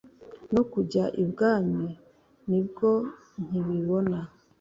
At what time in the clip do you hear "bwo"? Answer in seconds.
2.67-2.91